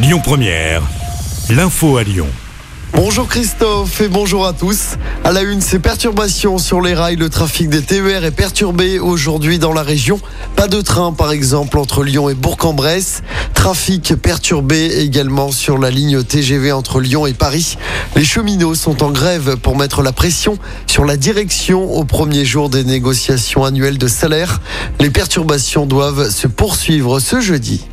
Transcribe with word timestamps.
Lyon 0.00 0.20
Première, 0.22 0.82
l'info 1.50 1.96
à 1.96 2.04
Lyon. 2.04 2.28
Bonjour 2.94 3.26
Christophe 3.26 4.00
et 4.00 4.06
bonjour 4.06 4.46
à 4.46 4.52
tous. 4.52 4.90
À 5.24 5.32
la 5.32 5.42
une, 5.42 5.60
ces 5.60 5.80
perturbations 5.80 6.58
sur 6.58 6.80
les 6.80 6.94
rails. 6.94 7.16
Le 7.16 7.28
trafic 7.28 7.68
des 7.68 7.82
TER 7.82 8.24
est 8.24 8.30
perturbé 8.30 9.00
aujourd'hui 9.00 9.58
dans 9.58 9.72
la 9.72 9.82
région. 9.82 10.20
Pas 10.54 10.68
de 10.68 10.80
train, 10.82 11.12
par 11.12 11.32
exemple, 11.32 11.78
entre 11.78 12.04
Lyon 12.04 12.28
et 12.28 12.34
Bourg-en-Bresse. 12.34 13.22
Trafic 13.54 14.14
perturbé 14.14 15.00
également 15.00 15.50
sur 15.50 15.78
la 15.78 15.90
ligne 15.90 16.22
TGV 16.22 16.70
entre 16.70 17.00
Lyon 17.00 17.26
et 17.26 17.34
Paris. 17.34 17.76
Les 18.14 18.24
cheminots 18.24 18.76
sont 18.76 19.02
en 19.02 19.10
grève 19.10 19.56
pour 19.56 19.76
mettre 19.76 20.02
la 20.02 20.12
pression 20.12 20.58
sur 20.86 21.06
la 21.06 21.16
direction 21.16 21.92
au 21.92 22.04
premier 22.04 22.44
jour 22.44 22.70
des 22.70 22.84
négociations 22.84 23.64
annuelles 23.64 23.98
de 23.98 24.06
salaire. 24.06 24.60
Les 25.00 25.10
perturbations 25.10 25.86
doivent 25.86 26.30
se 26.30 26.46
poursuivre 26.46 27.18
ce 27.18 27.40
jeudi. 27.40 27.88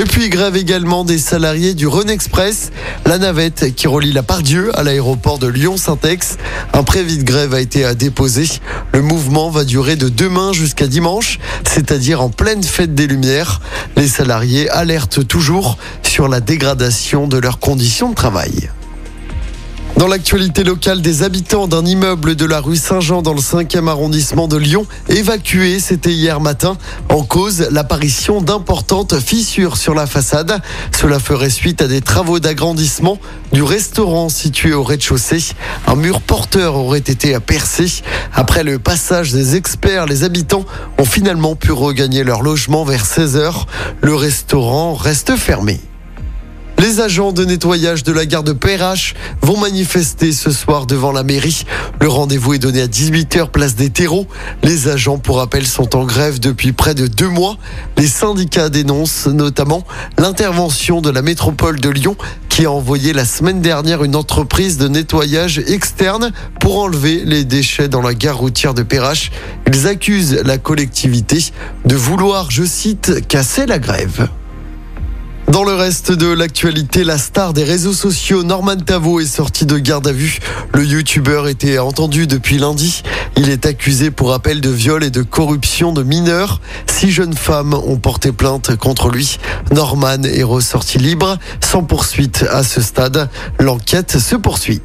Et 0.00 0.04
puis 0.04 0.30
grève 0.30 0.56
également 0.56 1.04
des 1.04 1.18
salariés 1.18 1.74
du 1.74 1.86
Rhône 1.86 2.08
Express, 2.08 2.70
la 3.04 3.18
navette 3.18 3.74
qui 3.74 3.86
relie 3.86 4.14
la 4.14 4.22
Pardieu 4.22 4.70
à 4.74 4.82
l'aéroport 4.82 5.38
de 5.38 5.46
Lyon-Saint-Ex. 5.46 6.38
Un 6.72 6.82
préavis 6.84 7.18
de 7.18 7.22
grève 7.22 7.52
a 7.52 7.60
été 7.60 7.94
déposé. 7.94 8.48
Le 8.94 9.02
mouvement 9.02 9.50
va 9.50 9.64
durer 9.64 9.96
de 9.96 10.08
demain 10.08 10.54
jusqu'à 10.54 10.86
dimanche, 10.86 11.38
c'est-à-dire 11.68 12.22
en 12.22 12.30
pleine 12.30 12.62
fête 12.62 12.94
des 12.94 13.06
Lumières. 13.06 13.60
Les 13.98 14.08
salariés 14.08 14.70
alertent 14.70 15.28
toujours 15.28 15.76
sur 16.02 16.28
la 16.28 16.40
dégradation 16.40 17.28
de 17.28 17.36
leurs 17.36 17.58
conditions 17.58 18.08
de 18.08 18.14
travail. 18.14 18.70
Dans 20.00 20.06
l'actualité 20.06 20.64
locale, 20.64 21.02
des 21.02 21.24
habitants 21.24 21.68
d'un 21.68 21.84
immeuble 21.84 22.34
de 22.34 22.46
la 22.46 22.60
rue 22.60 22.76
Saint-Jean 22.76 23.20
dans 23.20 23.34
le 23.34 23.40
5e 23.42 23.86
arrondissement 23.86 24.48
de 24.48 24.56
Lyon 24.56 24.86
évacués, 25.10 25.78
c'était 25.78 26.14
hier 26.14 26.40
matin, 26.40 26.78
en 27.10 27.22
cause 27.22 27.68
l'apparition 27.70 28.40
d'importantes 28.40 29.20
fissures 29.20 29.76
sur 29.76 29.92
la 29.92 30.06
façade. 30.06 30.62
Cela 30.98 31.18
ferait 31.18 31.50
suite 31.50 31.82
à 31.82 31.86
des 31.86 32.00
travaux 32.00 32.40
d'agrandissement 32.40 33.18
du 33.52 33.62
restaurant 33.62 34.30
situé 34.30 34.72
au 34.72 34.82
rez-de-chaussée. 34.82 35.52
Un 35.86 35.96
mur 35.96 36.22
porteur 36.22 36.76
aurait 36.76 37.00
été 37.00 37.38
percé. 37.38 37.84
Après 38.32 38.64
le 38.64 38.78
passage 38.78 39.32
des 39.32 39.54
experts, 39.54 40.06
les 40.06 40.24
habitants 40.24 40.64
ont 40.96 41.04
finalement 41.04 41.56
pu 41.56 41.72
regagner 41.72 42.24
leur 42.24 42.40
logement 42.40 42.84
vers 42.84 43.04
16 43.04 43.36
heures. 43.36 43.66
Le 44.00 44.14
restaurant 44.14 44.94
reste 44.94 45.36
fermé. 45.36 45.78
Les 46.90 46.98
agents 46.98 47.30
de 47.30 47.44
nettoyage 47.44 48.02
de 48.02 48.10
la 48.10 48.26
gare 48.26 48.42
de 48.42 48.50
PRH 48.50 49.14
vont 49.42 49.56
manifester 49.56 50.32
ce 50.32 50.50
soir 50.50 50.86
devant 50.86 51.12
la 51.12 51.22
mairie. 51.22 51.64
Le 52.00 52.08
rendez-vous 52.08 52.54
est 52.54 52.58
donné 52.58 52.82
à 52.82 52.88
18h 52.88 53.50
place 53.50 53.76
des 53.76 53.90
terreaux. 53.90 54.26
Les 54.64 54.88
agents, 54.88 55.18
pour 55.18 55.36
rappel, 55.36 55.68
sont 55.68 55.94
en 55.94 56.04
grève 56.04 56.40
depuis 56.40 56.72
près 56.72 56.96
de 56.96 57.06
deux 57.06 57.28
mois. 57.28 57.58
Les 57.96 58.08
syndicats 58.08 58.70
dénoncent 58.70 59.28
notamment 59.28 59.84
l'intervention 60.18 61.00
de 61.00 61.10
la 61.10 61.22
métropole 61.22 61.78
de 61.78 61.90
Lyon 61.90 62.16
qui 62.48 62.64
a 62.64 62.72
envoyé 62.72 63.12
la 63.12 63.24
semaine 63.24 63.60
dernière 63.60 64.02
une 64.02 64.16
entreprise 64.16 64.76
de 64.76 64.88
nettoyage 64.88 65.60
externe 65.60 66.32
pour 66.58 66.80
enlever 66.80 67.22
les 67.24 67.44
déchets 67.44 67.86
dans 67.86 68.02
la 68.02 68.14
gare 68.14 68.38
routière 68.38 68.74
de 68.74 68.82
Perrache. 68.82 69.30
Ils 69.68 69.86
accusent 69.86 70.40
la 70.44 70.58
collectivité 70.58 71.38
de 71.84 71.94
vouloir, 71.94 72.50
je 72.50 72.64
cite, 72.64 73.28
casser 73.28 73.66
la 73.66 73.78
grève. 73.78 74.28
Dans 75.50 75.64
le 75.64 75.74
reste 75.74 76.12
de 76.12 76.32
l'actualité, 76.32 77.02
la 77.02 77.18
star 77.18 77.52
des 77.52 77.64
réseaux 77.64 77.92
sociaux 77.92 78.44
Norman 78.44 78.76
Tavo 78.76 79.18
est 79.18 79.26
sorti 79.26 79.66
de 79.66 79.78
garde 79.78 80.06
à 80.06 80.12
vue. 80.12 80.38
Le 80.72 80.84
youtubeur 80.84 81.48
était 81.48 81.80
entendu 81.80 82.28
depuis 82.28 82.56
lundi. 82.56 83.02
Il 83.36 83.50
est 83.50 83.66
accusé 83.66 84.12
pour 84.12 84.32
appel 84.32 84.60
de 84.60 84.70
viol 84.70 85.02
et 85.02 85.10
de 85.10 85.22
corruption 85.22 85.92
de 85.92 86.04
mineurs. 86.04 86.60
Six 86.86 87.10
jeunes 87.10 87.34
femmes 87.34 87.74
ont 87.74 87.96
porté 87.96 88.30
plainte 88.30 88.76
contre 88.76 89.08
lui. 89.08 89.38
Norman 89.72 90.22
est 90.22 90.44
ressorti 90.44 90.98
libre, 90.98 91.36
sans 91.60 91.82
poursuite 91.82 92.46
à 92.48 92.62
ce 92.62 92.80
stade. 92.80 93.28
L'enquête 93.58 94.20
se 94.20 94.36
poursuit. 94.36 94.80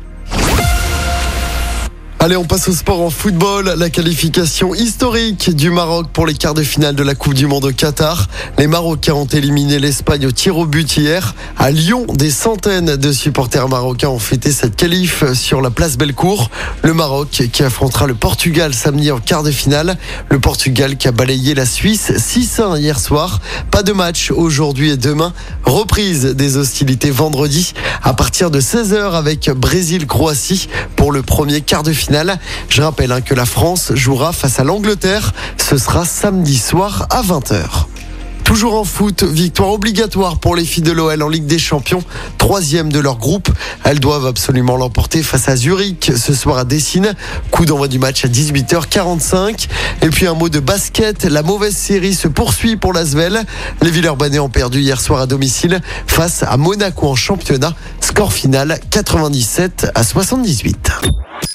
Allez, 2.26 2.38
on 2.38 2.44
passe 2.44 2.68
au 2.70 2.72
sport 2.72 3.02
en 3.02 3.12
football. 3.12 3.76
La 3.78 3.92
qualification 3.92 4.74
historique 4.74 5.56
du 5.56 5.70
Maroc 5.70 6.08
pour 6.12 6.26
les 6.26 6.34
quarts 6.34 6.56
de 6.56 6.64
finale 6.64 6.96
de 6.96 7.04
la 7.04 7.14
Coupe 7.14 7.36
du 7.36 7.46
Monde 7.46 7.66
au 7.66 7.72
Qatar. 7.72 8.26
Les 8.58 8.66
Marocains 8.66 9.14
ont 9.14 9.28
éliminé 9.28 9.78
l'Espagne 9.78 10.26
au 10.26 10.32
tir 10.32 10.58
au 10.58 10.66
but 10.66 10.98
hier. 10.98 11.36
À 11.56 11.70
Lyon, 11.70 12.08
des 12.16 12.32
centaines 12.32 12.96
de 12.96 13.12
supporters 13.12 13.70
marocains 13.70 14.10
ont 14.10 14.18
fêté 14.18 14.52
cette 14.52 14.76
qualif 14.76 15.24
sur 15.34 15.62
la 15.62 15.70
place 15.70 16.00
Bellecour. 16.00 16.50
Le 16.82 16.96
Maroc 16.96 17.30
qui 17.30 17.62
affrontera 17.62 18.08
le 18.08 18.16
Portugal 18.16 18.74
samedi 18.74 19.12
en 19.12 19.20
quart 19.20 19.44
de 19.44 19.52
finale. 19.52 19.96
Le 20.30 20.40
Portugal 20.40 20.98
qui 20.98 21.08
a 21.08 21.12
balayé 21.12 21.54
la 21.54 21.68
Suisse 21.68 22.12
6-1 22.12 22.80
hier 22.80 23.00
soir. 23.00 23.40
Pas 23.70 23.84
de 23.84 23.94
match 23.94 24.32
aujourd'hui 24.32 24.90
et 24.90 24.98
demain. 24.98 25.32
Reprise 25.64 26.26
des 26.26 26.58
hostilités 26.58 27.12
vendredi 27.12 27.74
à 28.02 28.16
partir 28.16 28.50
de 28.50 28.60
16h 28.60 29.12
avec 29.12 29.52
Brésil-Croatie 29.52 30.70
pour 30.96 31.12
le 31.12 31.22
premier 31.22 31.62
quart 31.62 31.84
de 31.84 31.94
Je 32.70 32.82
rappelle 32.82 33.12
hein, 33.12 33.22
que 33.22 33.34
la 33.34 33.46
France 33.46 33.92
jouera 33.94 34.32
face 34.32 34.60
à 34.60 34.64
l'Angleterre. 34.64 35.34
Ce 35.58 35.78
sera 35.78 36.06
samedi 36.06 36.58
soir 36.58 37.08
à 37.10 37.22
20h. 37.22 37.86
Toujours 38.46 38.76
en 38.76 38.84
foot, 38.84 39.24
victoire 39.24 39.72
obligatoire 39.72 40.38
pour 40.38 40.56
les 40.56 40.66
filles 40.66 40.84
de 40.84 40.92
l'OL 40.92 41.24
en 41.24 41.30
Ligue 41.30 41.48
des 41.48 41.58
Champions, 41.58 42.04
troisième 42.38 42.92
de 42.92 43.00
leur 43.00 43.18
groupe. 43.18 43.50
Elles 43.84 44.00
doivent 44.00 44.28
absolument 44.28 44.78
l'emporter 44.78 45.24
face 45.24 45.50
à 45.50 45.56
Zurich 45.56 46.12
ce 46.16 46.34
soir 46.34 46.60
à 46.60 46.64
Dessine. 46.64 47.16
Coup 47.50 47.66
d'envoi 47.66 47.88
du 47.88 47.98
match 47.98 48.24
à 48.24 48.28
18h45. 48.28 49.68
Et 50.04 50.10
puis 50.10 50.28
un 50.28 50.36
mot 50.36 50.48
de 50.48 50.60
basket, 50.60 51.24
la 51.24 51.42
mauvaise 51.42 51.76
série 51.76 52.14
se 52.14 52.28
poursuit 52.28 52.78
pour 52.78 52.94
l'Asvel. 52.94 53.44
Les 53.82 53.90
Villeurbanais 53.90 54.40
ont 54.40 54.50
perdu 54.50 54.80
hier 54.80 55.02
soir 55.02 55.22
à 55.22 55.26
domicile 55.26 55.82
face 56.06 56.44
à 56.44 56.56
Monaco 56.56 57.08
en 57.08 57.16
championnat. 57.16 57.74
Score 58.00 58.32
final 58.32 58.80
97 58.92 59.88
à 59.96 60.04
78. 60.04 61.25